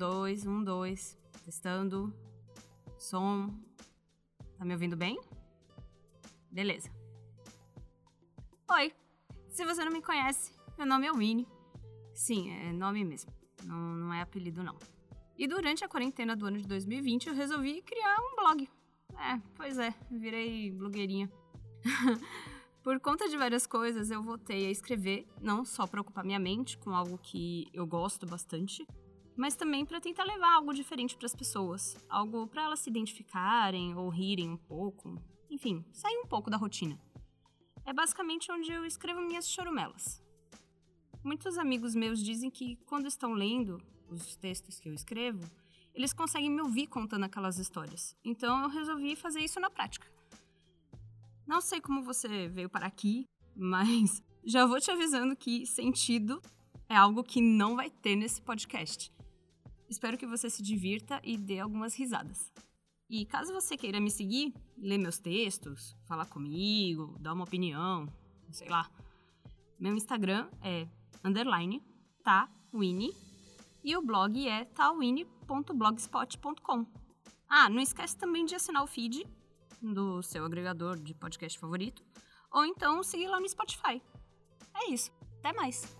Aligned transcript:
dois. 0.00 1.18
Testando. 1.44 2.14
Som. 2.98 3.54
Tá 4.56 4.64
me 4.64 4.72
ouvindo 4.72 4.96
bem? 4.96 5.20
Beleza. 6.50 6.90
Oi. 8.70 8.92
Se 9.48 9.64
você 9.64 9.84
não 9.84 9.92
me 9.92 10.00
conhece, 10.00 10.52
meu 10.78 10.86
nome 10.86 11.06
é 11.06 11.12
Winnie. 11.12 11.46
Sim, 12.14 12.50
é 12.50 12.72
nome 12.72 13.04
mesmo. 13.04 13.32
Não, 13.64 13.76
não 13.76 14.14
é 14.14 14.22
apelido, 14.22 14.62
não. 14.62 14.78
E 15.36 15.46
durante 15.46 15.84
a 15.84 15.88
quarentena 15.88 16.36
do 16.36 16.46
ano 16.46 16.58
de 16.58 16.66
2020, 16.66 17.28
eu 17.28 17.34
resolvi 17.34 17.82
criar 17.82 18.16
um 18.20 18.36
blog. 18.36 18.68
É, 19.18 19.40
pois 19.56 19.78
é, 19.78 19.94
virei 20.10 20.70
blogueirinha. 20.70 21.30
Por 22.82 22.98
conta 23.00 23.28
de 23.28 23.36
várias 23.36 23.66
coisas, 23.66 24.10
eu 24.10 24.22
voltei 24.22 24.66
a 24.66 24.70
escrever, 24.70 25.26
não 25.40 25.64
só 25.64 25.86
para 25.86 26.00
ocupar 26.00 26.24
minha 26.24 26.38
mente 26.38 26.78
com 26.78 26.94
algo 26.94 27.18
que 27.18 27.66
eu 27.74 27.86
gosto 27.86 28.26
bastante, 28.26 28.86
mas 29.40 29.56
também 29.56 29.86
para 29.86 30.02
tentar 30.02 30.24
levar 30.24 30.52
algo 30.52 30.74
diferente 30.74 31.16
para 31.16 31.24
as 31.24 31.34
pessoas, 31.34 31.96
algo 32.10 32.46
para 32.46 32.64
elas 32.64 32.80
se 32.80 32.90
identificarem 32.90 33.96
ou 33.96 34.10
rirem 34.10 34.50
um 34.50 34.56
pouco, 34.58 35.18
enfim, 35.48 35.82
sair 35.94 36.18
um 36.18 36.26
pouco 36.26 36.50
da 36.50 36.58
rotina. 36.58 37.00
É 37.86 37.90
basicamente 37.90 38.52
onde 38.52 38.70
eu 38.70 38.84
escrevo 38.84 39.22
minhas 39.22 39.48
chorumelas. 39.48 40.22
Muitos 41.24 41.56
amigos 41.56 41.94
meus 41.94 42.22
dizem 42.22 42.50
que 42.50 42.76
quando 42.84 43.06
estão 43.06 43.32
lendo 43.32 43.82
os 44.10 44.36
textos 44.36 44.78
que 44.78 44.90
eu 44.90 44.92
escrevo, 44.92 45.40
eles 45.94 46.12
conseguem 46.12 46.50
me 46.50 46.60
ouvir 46.60 46.86
contando 46.86 47.24
aquelas 47.24 47.58
histórias. 47.58 48.14
Então 48.22 48.64
eu 48.64 48.68
resolvi 48.68 49.16
fazer 49.16 49.40
isso 49.40 49.58
na 49.58 49.70
prática. 49.70 50.06
Não 51.46 51.62
sei 51.62 51.80
como 51.80 52.02
você 52.02 52.46
veio 52.46 52.68
para 52.68 52.86
aqui, 52.86 53.26
mas 53.56 54.22
já 54.44 54.66
vou 54.66 54.78
te 54.78 54.90
avisando 54.90 55.34
que 55.34 55.64
sentido 55.64 56.42
é 56.90 56.94
algo 56.94 57.24
que 57.24 57.40
não 57.40 57.74
vai 57.74 57.88
ter 57.88 58.16
nesse 58.16 58.42
podcast. 58.42 59.10
Espero 59.90 60.16
que 60.16 60.26
você 60.26 60.48
se 60.48 60.62
divirta 60.62 61.20
e 61.24 61.36
dê 61.36 61.58
algumas 61.58 61.96
risadas. 61.96 62.52
E 63.08 63.26
caso 63.26 63.52
você 63.52 63.76
queira 63.76 64.00
me 64.00 64.08
seguir, 64.08 64.54
ler 64.78 64.98
meus 64.98 65.18
textos, 65.18 65.96
falar 66.06 66.26
comigo, 66.26 67.16
dar 67.18 67.32
uma 67.32 67.42
opinião, 67.42 68.06
sei 68.52 68.68
lá, 68.68 68.88
meu 69.80 69.96
Instagram 69.96 70.48
é 70.62 70.86
underline 71.24 71.82
tawini 72.22 73.12
e 73.82 73.96
o 73.96 74.02
blog 74.02 74.46
é 74.46 74.64
tawini.blogspot.com. 74.66 76.86
Ah, 77.48 77.68
não 77.68 77.80
esquece 77.80 78.16
também 78.16 78.44
de 78.44 78.54
assinar 78.54 78.84
o 78.84 78.86
feed 78.86 79.26
do 79.82 80.22
seu 80.22 80.44
agregador 80.44 81.00
de 81.00 81.14
podcast 81.14 81.58
favorito, 81.58 82.04
ou 82.52 82.64
então 82.64 83.02
seguir 83.02 83.26
lá 83.26 83.40
no 83.40 83.48
Spotify. 83.48 84.00
É 84.72 84.88
isso. 84.90 85.10
Até 85.38 85.52
mais! 85.52 85.99